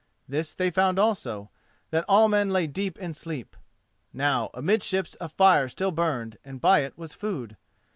This 0.27 0.55
they 0.55 0.71
found 0.71 0.97
also, 0.97 1.51
that 1.91 2.05
all 2.07 2.27
men 2.27 2.49
lay 2.49 2.65
deep 2.65 2.97
in 2.97 3.13
sleep. 3.13 3.55
Now, 4.11 4.49
amidships 4.55 5.15
a 5.21 5.29
fire 5.29 5.67
still 5.69 5.91
burned, 5.91 6.39
and 6.43 6.59
by 6.59 6.79
it 6.79 6.97
was 6.97 7.13
food. 7.13 7.55